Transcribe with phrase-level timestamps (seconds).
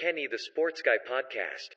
[0.00, 1.74] Kenny the Sports Guy podcast.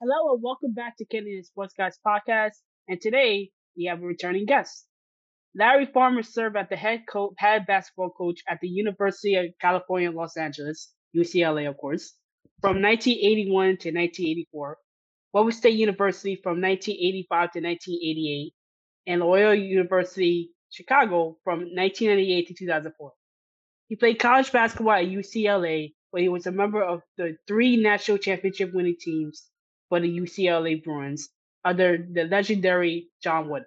[0.00, 2.52] Hello and welcome back to Kenny the Sports Guys podcast.
[2.86, 4.86] And today we have a returning guest.
[5.56, 10.12] Larry Farmer served as the head coach, head basketball coach at the University of California,
[10.12, 12.14] Los Angeles, UCLA, of course,
[12.60, 14.78] from 1981 to 1984.
[15.32, 18.52] Weber State University from 1985 to 1988,
[19.08, 23.12] and Loyola University, Chicago from 1998 to 2004.
[23.88, 28.18] He played college basketball at UCLA, where he was a member of the three national
[28.18, 29.48] championship winning teams
[29.88, 31.28] for the UCLA Bruins
[31.64, 33.66] under the legendary John Wooden.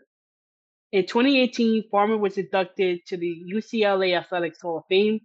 [0.94, 5.20] In 2018, Farmer was inducted to the UCLA Athletics Hall of Fame.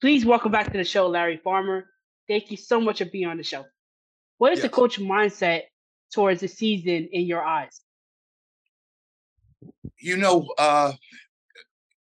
[0.00, 1.84] Please welcome back to the show, Larry Farmer.
[2.26, 3.64] Thank you so much for being on the show.
[4.38, 4.64] What is yes.
[4.64, 5.62] the coach mindset
[6.12, 7.80] towards the season in your eyes?
[10.00, 10.94] You know, uh,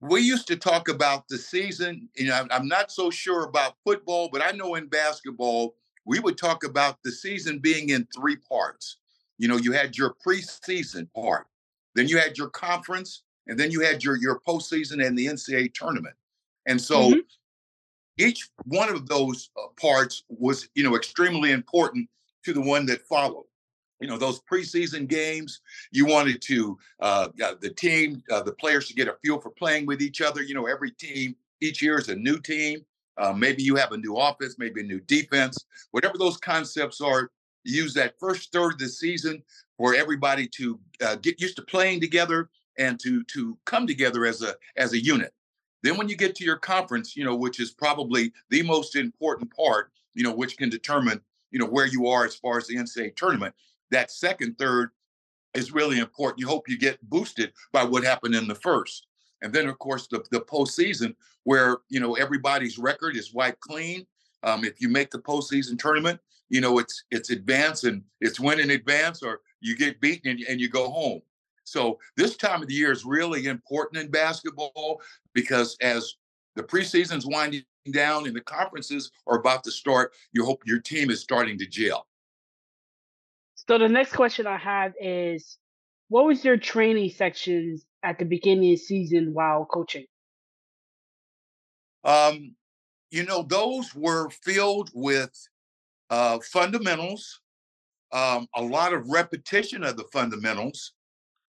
[0.04, 2.08] we used to talk about the season.
[2.14, 6.36] You know, I'm not so sure about football, but I know in basketball, we would
[6.36, 8.98] talk about the season being in three parts.
[9.38, 11.46] You know, you had your preseason part,
[11.94, 15.72] then you had your conference, and then you had your your postseason and the NCAA
[15.72, 16.14] tournament.
[16.66, 17.20] And so mm-hmm.
[18.18, 22.08] each one of those uh, parts was, you know, extremely important
[22.44, 23.46] to the one that followed
[24.04, 25.62] you know those preseason games.
[25.90, 29.86] You wanted to uh, the team uh, the players to get a feel for playing
[29.86, 30.42] with each other.
[30.42, 32.84] You know every team each year is a new team.
[33.16, 35.56] Uh, maybe you have a new offense maybe a new defense.
[35.92, 37.30] Whatever those concepts are
[37.64, 39.42] use that first third of the season
[39.78, 44.42] for everybody to uh, get used to playing together and to to come together as
[44.42, 45.32] a as a unit.
[45.82, 49.50] Then when you get to your conference you know which is probably the most important
[49.56, 52.76] part you know which can determine you know where you are as far as the
[52.76, 53.54] ncaa tournament
[53.90, 54.90] that second third
[55.54, 56.40] is really important.
[56.40, 59.06] You hope you get boosted by what happened in the first.
[59.42, 61.14] And then, of course, the, the postseason,
[61.44, 64.06] where you know everybody's record is wiped clean.
[64.42, 68.60] Um, if you make the postseason tournament, you know it's it's advance and it's win
[68.60, 71.20] in advance, or you get beaten and, and you go home.
[71.64, 75.00] So this time of the year is really important in basketball
[75.34, 76.14] because as
[76.56, 81.10] the preseason's winding down and the conferences are about to start, you hope your team
[81.10, 82.06] is starting to gel.
[83.68, 85.58] So the next question I have is,
[86.08, 90.04] what was your training sections at the beginning of the season while coaching?
[92.04, 92.54] Um,
[93.10, 95.32] you know, those were filled with
[96.10, 97.40] uh, fundamentals,
[98.12, 100.92] um, a lot of repetition of the fundamentals.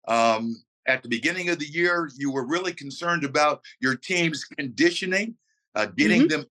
[0.07, 0.55] Um,
[0.87, 5.35] at the beginning of the year, you were really concerned about your team's conditioning,
[5.73, 6.41] uh, getting mm-hmm.
[6.41, 6.45] them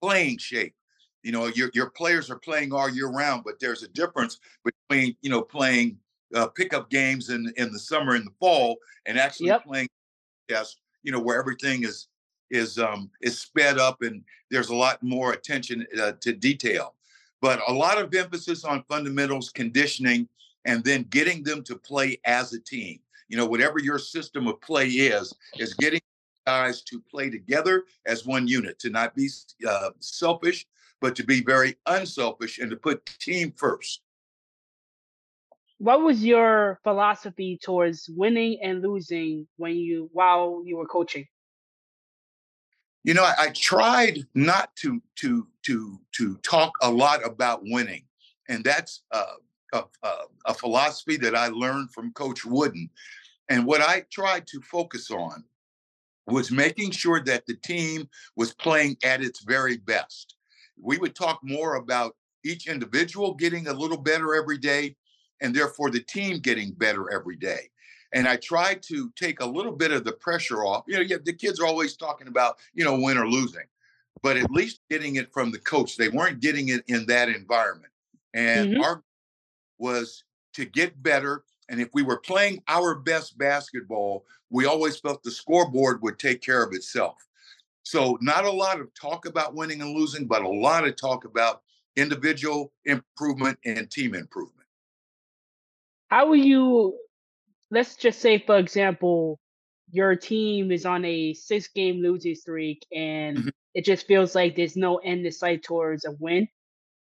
[0.00, 0.74] playing shape
[1.26, 5.16] you know your your players are playing all year round but there's a difference between
[5.22, 5.98] you know playing
[6.36, 8.76] uh, pickup games in in the summer and the fall
[9.06, 9.64] and actually yep.
[9.64, 9.88] playing
[10.48, 12.06] yes you know where everything is
[12.52, 14.22] is um is sped up and
[14.52, 16.94] there's a lot more attention uh, to detail
[17.40, 20.28] but a lot of emphasis on fundamentals conditioning
[20.64, 24.60] and then getting them to play as a team you know whatever your system of
[24.60, 26.00] play is is getting
[26.46, 29.28] guys to play together as one unit to not be
[29.68, 30.64] uh, selfish
[31.00, 34.00] but to be very unselfish and to put team first.
[35.78, 41.26] What was your philosophy towards winning and losing when you while you were coaching?
[43.04, 48.04] You know, I, I tried not to to to to talk a lot about winning,
[48.48, 49.34] and that's uh,
[49.74, 50.12] a, a,
[50.46, 52.88] a philosophy that I learned from Coach Wooden.
[53.48, 55.44] And what I tried to focus on
[56.26, 60.35] was making sure that the team was playing at its very best
[60.80, 64.96] we would talk more about each individual getting a little better every day
[65.40, 67.70] and therefore the team getting better every day.
[68.12, 70.84] And I tried to take a little bit of the pressure off.
[70.86, 73.66] You know, yeah, the kids are always talking about, you know, win or losing,
[74.22, 75.96] but at least getting it from the coach.
[75.96, 77.92] They weren't getting it in that environment.
[78.32, 78.82] And mm-hmm.
[78.82, 79.02] our
[79.78, 80.24] was
[80.54, 81.44] to get better.
[81.68, 86.40] And if we were playing our best basketball, we always felt the scoreboard would take
[86.40, 87.16] care of itself.
[87.86, 91.24] So, not a lot of talk about winning and losing, but a lot of talk
[91.24, 91.62] about
[91.94, 94.66] individual improvement and team improvement.
[96.08, 96.98] How will you,
[97.70, 99.38] let's just say, for example,
[99.92, 103.48] your team is on a six game losing streak and mm-hmm.
[103.72, 106.48] it just feels like there's no end in sight towards a win.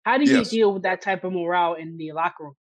[0.03, 0.51] How do you yes.
[0.51, 2.57] deal with that type of morale in the locker room?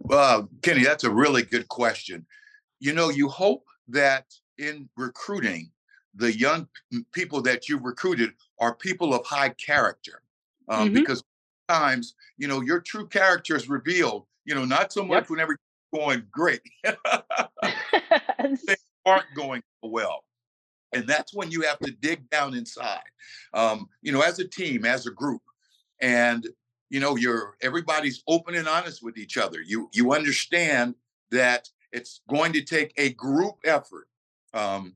[0.00, 2.26] Well, Kenny, that's a really good question.
[2.78, 4.26] You know, you hope that
[4.58, 5.70] in recruiting,
[6.16, 6.68] the young
[7.12, 8.30] people that you recruited
[8.60, 10.22] are people of high character
[10.68, 10.94] um, mm-hmm.
[10.94, 11.22] because
[11.68, 15.30] times you know your true character is revealed you know not so much yep.
[15.30, 15.60] when everything's
[15.92, 16.60] going great
[18.42, 20.24] things aren't going well
[20.92, 23.02] and that's when you have to dig down inside
[23.54, 25.42] um, you know as a team as a group
[26.00, 26.46] and
[26.90, 30.94] you know you're everybody's open and honest with each other you you understand
[31.30, 34.08] that it's going to take a group effort
[34.52, 34.94] um,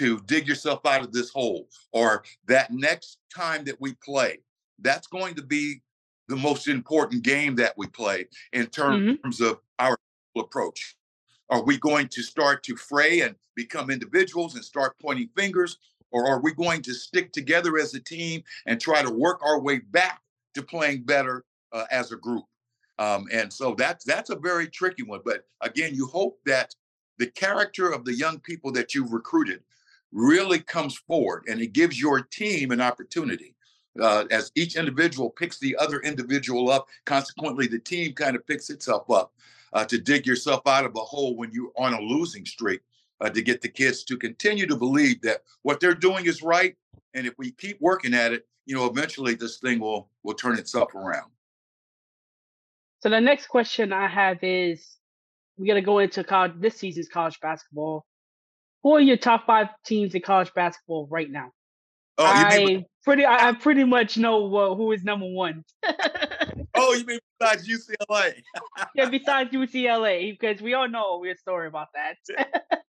[0.00, 4.38] to dig yourself out of this hole or that next time that we play
[4.80, 5.82] that's going to be
[6.28, 9.44] the most important game that we play in terms mm-hmm.
[9.44, 9.96] of our
[10.36, 10.96] approach
[11.50, 15.76] are we going to start to fray and become individuals and start pointing fingers
[16.12, 19.60] or are we going to stick together as a team and try to work our
[19.60, 20.22] way back
[20.54, 22.44] to playing better uh, as a group.
[22.98, 25.20] Um, and so that's that's a very tricky one.
[25.24, 26.74] But again, you hope that
[27.18, 29.62] the character of the young people that you've recruited
[30.12, 33.54] really comes forward and it gives your team an opportunity.
[34.00, 38.70] Uh, as each individual picks the other individual up, consequently, the team kind of picks
[38.70, 39.32] itself up
[39.72, 42.80] uh, to dig yourself out of a hole when you're on a losing streak,
[43.20, 46.76] uh, to get the kids to continue to believe that what they're doing is right.
[47.14, 50.58] And if we keep working at it, you know, eventually this thing will will turn
[50.58, 51.30] itself around.
[53.00, 54.96] So the next question I have is
[55.56, 58.06] we're gonna go into college this season's college basketball.
[58.82, 61.52] Who are your top five teams in college basketball right now?
[62.18, 65.64] Oh, I mean, pretty I, I, pretty much know uh, who is number one.
[66.74, 68.34] oh, you mean besides UCLA?
[68.94, 72.16] yeah, besides UCLA, because we all know a weird story about that.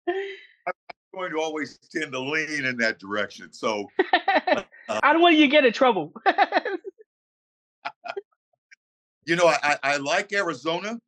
[0.07, 0.73] I'm
[1.13, 3.51] going to always tend to lean in that direction.
[3.51, 6.13] So uh, I don't want you to get in trouble.
[9.25, 10.99] you know, I, I like Arizona.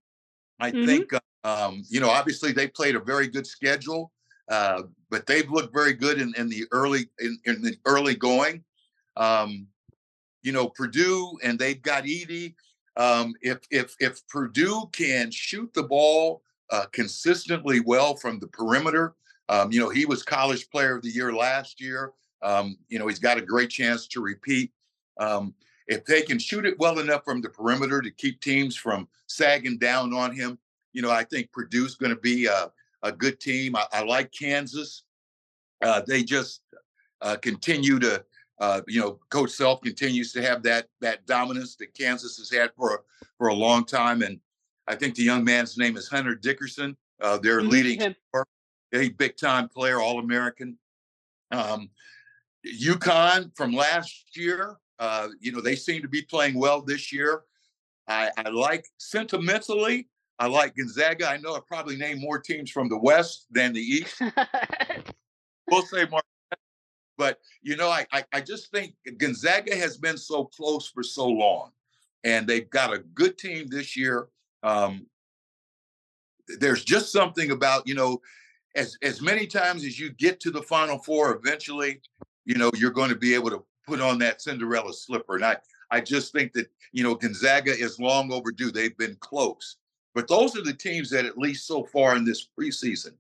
[0.60, 0.86] I mm-hmm.
[0.86, 1.12] think,
[1.44, 4.12] um, you know, obviously they played a very good schedule,
[4.50, 8.64] uh, but they've looked very good in, in the early in, in the early going.
[9.16, 9.68] Um,
[10.44, 12.56] you know, Purdue and they've got Edey.
[12.96, 19.16] Um, if if if Purdue can shoot the ball uh, consistently well from the perimeter,
[19.50, 22.14] um, you know, he was College Player of the Year last year.
[22.42, 24.72] Um, you know, he's got a great chance to repeat.
[25.20, 25.54] Um,
[25.88, 29.78] if they can shoot it well enough from the perimeter to keep teams from sagging
[29.78, 30.60] down on him,
[30.94, 32.72] you know, I think Purdue's going to be a,
[33.04, 33.76] a good team.
[33.76, 35.04] I, I like Kansas.
[35.82, 36.62] Uh, they just
[37.22, 38.24] uh, continue to,
[38.60, 42.72] uh, you know, Coach Self continues to have that that dominance that Kansas has had
[42.76, 43.04] for
[43.38, 44.40] for a long time, and
[44.88, 46.98] I think the young man's name is Hunter Dickinson.
[47.22, 47.70] Uh, their mm-hmm.
[47.70, 48.16] leading,
[48.94, 50.78] a big time player, All American.
[51.52, 51.90] Um,
[52.66, 57.44] UConn from last year, uh, you know, they seem to be playing well this year.
[58.08, 60.08] I, I like sentimentally,
[60.40, 61.28] I like Gonzaga.
[61.28, 64.22] I know I probably named more teams from the West than the East.
[65.72, 66.22] we'll say more.
[67.18, 71.26] But, you know, I, I, I just think Gonzaga has been so close for so
[71.28, 71.72] long,
[72.24, 74.28] and they've got a good team this year.
[74.62, 75.08] Um,
[76.60, 78.22] there's just something about, you know,
[78.76, 82.02] as, as many times as you get to the Final Four, eventually
[82.48, 85.36] you know, you're going to be able to put on that Cinderella slipper.
[85.36, 85.58] And I,
[85.92, 88.72] I just think that, you know, Gonzaga is long overdue.
[88.72, 89.76] They've been close.
[90.18, 93.12] But those are the teams that, at least so far in this preseason,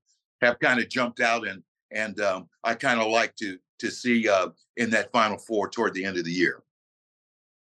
[0.42, 1.62] have kind of jumped out and
[1.92, 4.48] and um, I kind of like to to see uh,
[4.78, 6.64] in that Final Four toward the end of the year.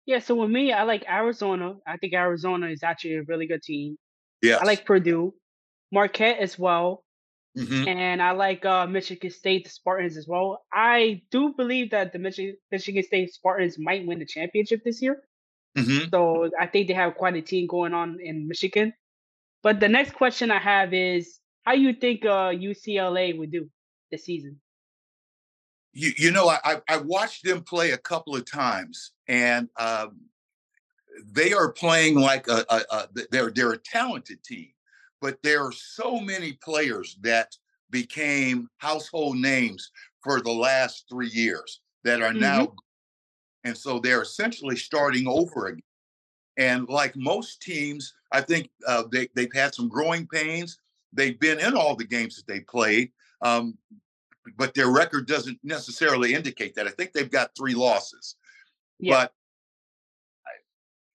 [0.05, 1.75] Yeah, so with me, I like Arizona.
[1.87, 3.97] I think Arizona is actually a really good team.
[4.41, 5.33] Yeah, I like Purdue,
[5.89, 7.05] Marquette as well.
[7.57, 7.87] Mm-hmm.
[7.87, 10.65] And I like uh, Michigan State the Spartans as well.
[10.73, 15.23] I do believe that the Michigan Michigan State Spartans might win the championship this year.
[15.77, 16.09] Mm-hmm.
[16.09, 18.91] So I think they have quite a team going on in Michigan.
[19.63, 23.69] But the next question I have is, how you think uh, UCLA would do
[24.11, 24.59] this season?
[25.93, 30.19] You, you know, I, I watched them play a couple of times, and um,
[31.31, 34.69] they are playing like a, a, a they're they're a talented team
[35.21, 37.55] but there are so many players that
[37.89, 39.91] became household names
[40.21, 42.39] for the last three years that are mm-hmm.
[42.39, 42.73] now
[43.63, 45.81] and so they're essentially starting over again
[46.57, 50.79] and like most teams i think uh, they, they've had some growing pains
[51.11, 53.77] they've been in all the games that they played um,
[54.57, 58.35] but their record doesn't necessarily indicate that i think they've got three losses
[58.99, 59.27] yeah.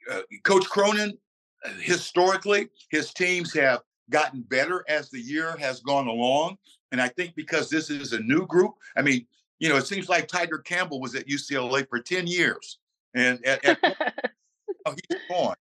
[0.09, 1.17] but uh, coach cronin
[1.65, 3.81] uh, historically his teams have
[4.11, 6.57] gotten better as the year has gone along.
[6.93, 9.27] And I think because this is a new group, I mean,
[9.59, 12.79] you know, it seems like Tiger Campbell was at UCLA for 10 years
[13.15, 14.33] and at, at
[14.91, 15.57] he's gone.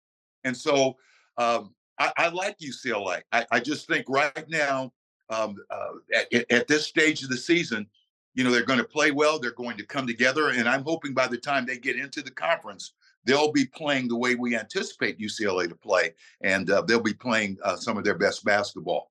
[0.45, 0.97] And so
[1.39, 3.23] um, I, I, like UCLA.
[3.33, 4.93] I, I, just think right now,
[5.31, 7.87] um, uh, at, at, this stage of the season,
[8.35, 9.39] you know, they're going to play well.
[9.39, 10.51] They're going to come together.
[10.51, 12.93] And I'm hoping by the time they get into the conference,
[13.25, 17.59] they'll be playing the way we anticipate UCLA to play, and uh, they'll be playing
[17.65, 19.11] uh, some of their best basketball.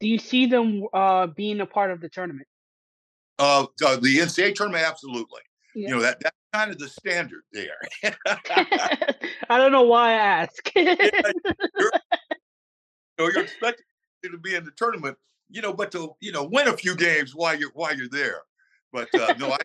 [0.00, 2.46] Do you see them uh, being a part of the tournament?
[3.38, 5.40] Uh, the NCAA tournament, absolutely.
[5.74, 5.88] Yeah.
[5.88, 7.78] you know that that's kind of the standard there.
[9.48, 10.70] I don't know why I ask.
[10.76, 11.32] yeah, you're,
[11.78, 11.90] you
[13.18, 13.84] know, you're expected
[14.24, 15.16] to be in the tournament,
[15.48, 18.42] you know, but to you know win a few games while you're while you're there.
[18.92, 19.58] But uh, no, I,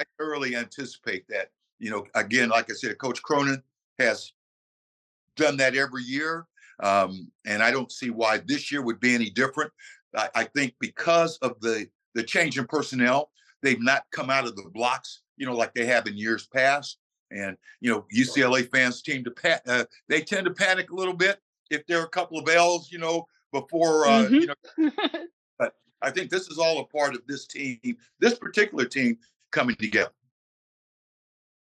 [0.00, 1.50] I thoroughly anticipate that.
[1.78, 3.62] You know, again, like I said, Coach Cronin
[3.98, 4.32] has
[5.36, 6.46] done that every year.
[6.82, 9.72] Um, and I don't see why this year would be any different.
[10.16, 13.30] I, I, think because of the the change in personnel,
[13.62, 16.98] they've not come out of the blocks, you know, like they have in years past.
[17.30, 21.40] And you know, UCLA fans team to uh, they tend to panic a little bit
[21.70, 24.34] if there are a couple of L's, you know, before uh, mm-hmm.
[24.34, 24.90] you know.
[25.58, 27.78] but I think this is all a part of this team,
[28.20, 29.16] this particular team
[29.50, 30.12] coming together.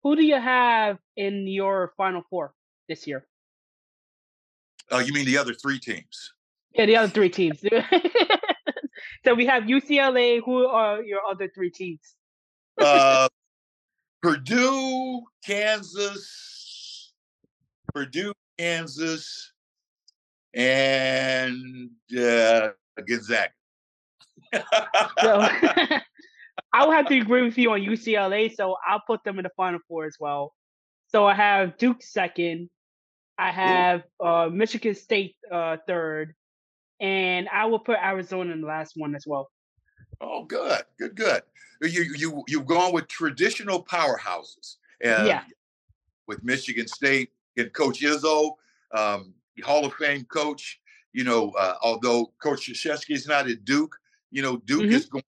[0.04, 2.54] Who do you have in your Final Four
[2.90, 3.26] this year?
[4.92, 6.34] Uh, you mean the other three teams?
[6.76, 7.64] Yeah, the other three teams.
[9.26, 10.42] so we have UCLA.
[10.44, 12.16] Who are your other three teams?
[12.80, 13.28] uh,
[14.22, 17.14] Purdue, Kansas,
[17.94, 19.52] Purdue, Kansas,
[20.54, 22.70] and uh,
[23.08, 23.52] Gonzaga.
[24.54, 24.62] so,
[26.74, 29.52] I will have to agree with you on UCLA, so I'll put them in the
[29.58, 30.54] Final Four as well.
[31.08, 32.70] So I have Duke second,
[33.38, 36.34] I have uh, Michigan State uh, third,
[37.04, 39.52] and I will put Arizona in the last one as well.
[40.22, 41.42] Oh, good, good, good.
[41.82, 44.78] You you you've gone with traditional powerhouses.
[45.02, 45.44] And yeah.
[46.28, 48.54] With Michigan State and Coach Izzo,
[48.96, 49.34] um,
[49.64, 50.80] Hall of Fame coach.
[51.12, 53.96] You know, uh, although Coach Krzyzewski is not at Duke,
[54.32, 54.94] you know Duke mm-hmm.
[54.94, 55.24] is going.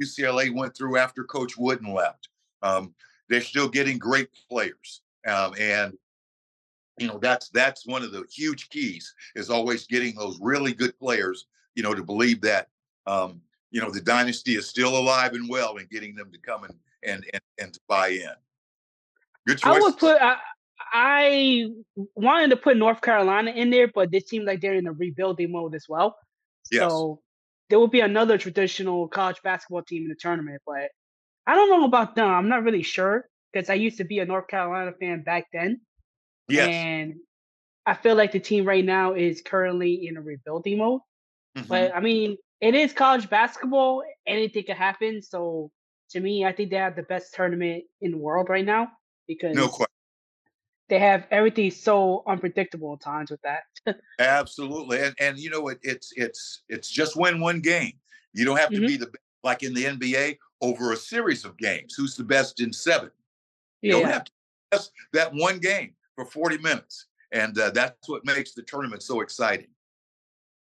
[0.00, 2.28] UCLA went through after Coach Wooden left.
[2.62, 2.94] Um,
[3.30, 5.96] they're still getting great players, um, and
[6.98, 10.98] you know that's that's one of the huge keys is always getting those really good
[10.98, 12.68] players you know to believe that
[13.06, 16.64] um, you know the dynasty is still alive and well and getting them to come
[16.64, 18.30] and and and, and to buy in.
[19.46, 20.36] Good choice i would put I,
[20.92, 21.66] I
[22.14, 25.52] wanted to put north carolina in there but it seems like they're in a rebuilding
[25.52, 26.16] mode as well.
[26.72, 26.90] Yes.
[26.90, 27.20] so
[27.68, 30.90] there will be another traditional college basketball team in the tournament but
[31.46, 32.28] i don't know about them.
[32.28, 35.80] I'm not really sure because i used to be a north carolina fan back then
[36.48, 36.68] Yes.
[36.68, 37.14] And
[37.86, 41.00] I feel like the team right now is currently in a rebuilding mode.
[41.56, 41.68] Mm-hmm.
[41.68, 44.02] But I mean, it is college basketball.
[44.26, 45.22] Anything can happen.
[45.22, 45.70] So
[46.10, 48.88] to me, I think they have the best tournament in the world right now
[49.26, 49.86] because no question.
[50.88, 53.64] They have everything so unpredictable at times with that.
[54.20, 55.78] Absolutely, and and you know what?
[55.82, 57.94] It's it's it's just win one game.
[58.32, 58.86] You don't have to mm-hmm.
[58.86, 59.12] be the
[59.42, 61.94] like in the NBA over a series of games.
[61.94, 63.10] Who's the best in seven?
[63.82, 64.00] You yeah.
[64.00, 64.32] don't have to
[65.12, 67.06] that one game for 40 minutes.
[67.32, 69.68] And uh, that's what makes the tournament so exciting.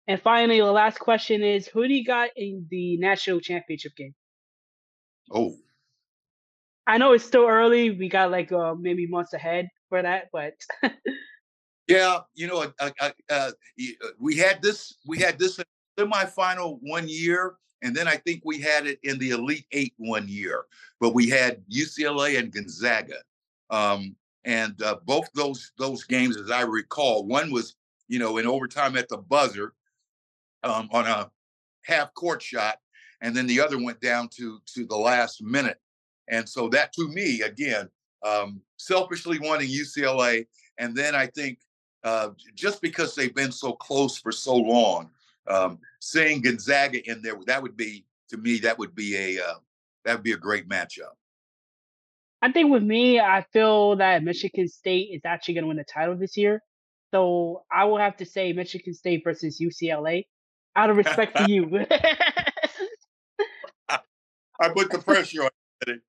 [0.08, 4.14] And finally, the last question is who do you got in the national championship game?
[5.32, 5.56] Oh.
[6.88, 7.92] I know it's still early.
[7.92, 10.54] We got like uh, maybe months ahead for that, but
[11.88, 13.52] yeah, you know, uh, uh,
[14.20, 15.60] we had this we had this
[16.00, 20.28] semifinal one year, and then I think we had it in the Elite Eight one
[20.28, 20.66] year.
[21.00, 23.18] But we had UCLA and Gonzaga.
[23.70, 24.16] Um,
[24.46, 27.76] and uh, both those those games, as I recall, one was
[28.08, 29.74] you know in overtime at the buzzer
[30.64, 31.30] um, on a
[31.84, 32.78] half court shot,
[33.22, 35.78] and then the other went down to to the last minute.
[36.30, 37.90] And so that to me, again,
[38.26, 40.46] um, selfishly wanting UCLA,
[40.78, 41.60] and then I think
[42.04, 45.10] uh, just because they've been so close for so long,
[45.48, 49.56] um, seeing Gonzaga in there, that would be to me that would be a uh,
[50.06, 51.16] that would be a great matchup.
[52.42, 55.84] I think with me, I feel that Michigan State is actually going to win the
[55.84, 56.64] title this year.
[57.12, 60.26] So I will have to say Michigan State versus UCLA
[60.76, 61.86] out of respect for you.
[63.90, 65.50] I put the pressure on
[65.88, 66.02] it.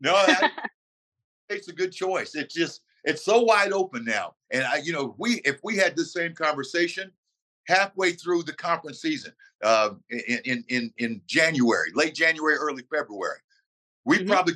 [0.00, 0.50] No, I,
[1.48, 2.34] it's a good choice.
[2.34, 4.34] It's just it's so wide open now.
[4.50, 7.10] And I, you know, we if we had the same conversation
[7.68, 13.38] halfway through the conference season, uh, in in in January, late January, early February,
[14.04, 14.28] we mm-hmm.
[14.28, 14.54] probably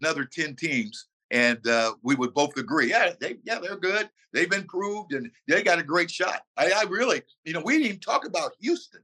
[0.00, 4.10] another 10 teams and uh, we would both agree, yeah, they, yeah, they're good.
[4.32, 6.42] They've improved and they got a great shot.
[6.56, 9.00] I, I really, you know, we didn't even talk about Houston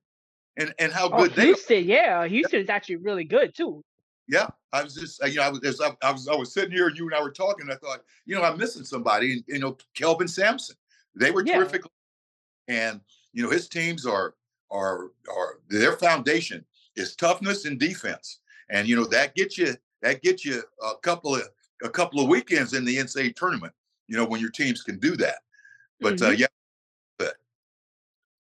[0.57, 3.85] and, and how oh, good they Houston, yeah, Houston is actually really good too.
[4.29, 6.99] Yeah, I was just, you know, I was, I was, I was sitting here and
[6.99, 7.71] you and I were talking.
[7.71, 9.35] I thought, you know, I'm missing somebody.
[9.35, 10.75] And, you know, Kelvin Sampson,
[11.15, 11.59] they were yeah.
[11.59, 11.83] terrific,
[12.67, 13.01] and
[13.33, 14.35] you know, his teams are
[14.73, 16.65] are are their foundation
[16.97, 21.35] is toughness and defense, and you know that gets you that gets you a couple
[21.35, 21.43] of
[21.83, 23.73] a couple of weekends in the NCAA tournament.
[24.09, 25.37] You know when your teams can do that.
[26.01, 26.25] But uh, mm-hmm.
[26.25, 26.47] uh, yeah.
[27.19, 27.35] But.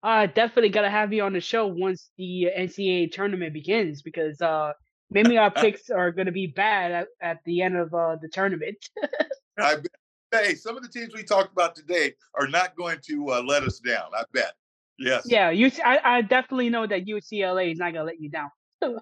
[0.03, 4.73] Uh, definitely gotta have you on the show once the NCAA tournament begins because uh,
[5.11, 8.29] maybe our picks are going to be bad at, at the end of uh, the
[8.29, 8.89] tournament.
[9.59, 9.89] I bet.
[10.33, 13.65] Hey, some of the teams we talked about today are not going to uh, let
[13.65, 14.07] us down.
[14.17, 14.55] I bet.
[14.99, 15.25] Yes.
[15.27, 15.71] Yeah, you.
[15.85, 18.51] I, I definitely know that UCLA is not going to let you down.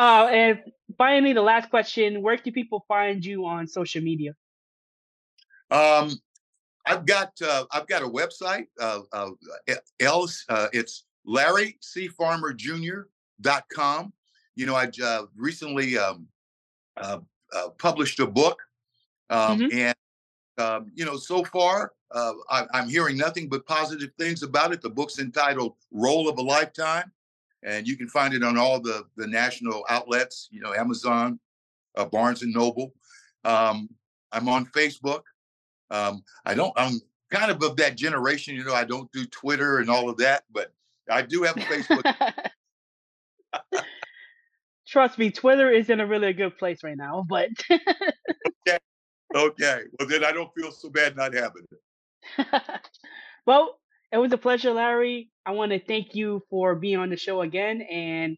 [0.00, 0.60] uh, and
[0.96, 4.32] finally, the last question: Where can people find you on social media?
[5.70, 6.18] Um,
[6.86, 8.66] I've got uh, I've got a website.
[8.80, 9.30] Uh, uh,
[10.00, 13.02] else, uh, it's Larry C Farmer Jr.
[13.40, 14.12] dot com.
[14.56, 16.26] You know, I uh, recently um,
[16.96, 17.18] uh,
[17.54, 18.58] uh, published a book,
[19.28, 19.78] um, mm-hmm.
[19.78, 19.96] and
[20.58, 24.80] um, you know, so far uh, I, am hearing nothing but positive things about it.
[24.80, 27.12] The book's entitled "Role of a Lifetime,"
[27.62, 30.48] and you can find it on all the the national outlets.
[30.50, 31.38] You know, Amazon,
[31.96, 32.92] uh, Barnes and Noble.
[33.44, 33.88] Um,
[34.32, 35.22] I'm on Facebook.
[35.90, 36.72] Um, I don't.
[36.76, 37.00] I'm
[37.30, 38.54] kind of of that generation.
[38.54, 40.72] You know, I don't do Twitter and all of that, but
[41.10, 42.50] I do have a Facebook.
[44.86, 47.24] Trust me, Twitter is in a really good place right now.
[47.28, 48.78] But okay,
[49.34, 49.80] okay.
[49.98, 52.46] Well, then I don't feel so bad not having it.
[53.46, 53.79] well,
[54.12, 55.30] it was a pleasure, Larry.
[55.46, 58.36] I want to thank you for being on the show again, and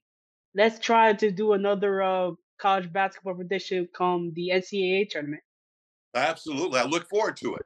[0.55, 5.43] let's try to do another uh, college basketball prediction come the NCAA tournament.
[6.15, 6.79] Absolutely.
[6.79, 7.63] I look forward to it.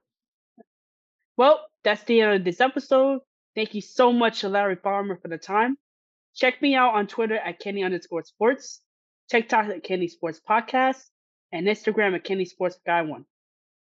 [1.36, 3.20] Well, that's the end of this episode.
[3.54, 5.76] Thank you so much to Larry Farmer for the time.
[6.34, 8.80] Check me out on Twitter at Kenny underscore sports,
[9.30, 11.02] TikTok at Kenny Sports Podcast,
[11.52, 13.24] and Instagram at Kenny Sports Guy One.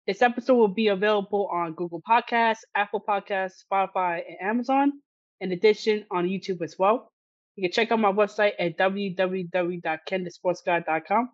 [0.06, 4.92] This episode will be available on Google Podcasts, Apple Podcasts, Spotify, and Amazon.
[5.40, 7.12] In addition, on YouTube as well.
[7.56, 11.30] You can check out my website at www.kenthesportsguy.com.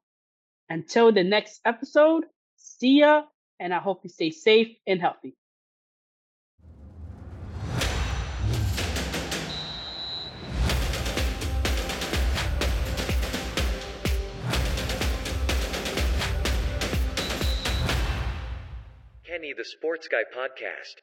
[0.70, 2.24] Until the next episode,
[2.56, 3.24] see ya,
[3.60, 5.34] and I hope you stay safe and healthy.
[19.32, 21.00] Kenny the Sports Guy podcast.